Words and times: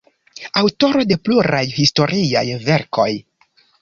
Aŭtoro 0.61 1.03
de 1.11 1.17
pluraj 1.29 1.61
historiaj 1.75 2.45
verkoj. 2.71 3.11